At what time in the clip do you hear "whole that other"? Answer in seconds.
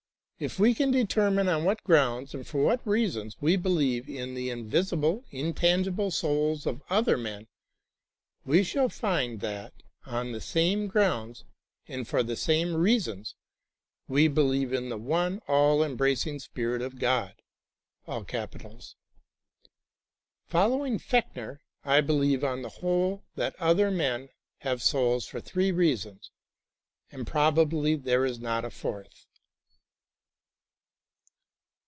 22.79-23.91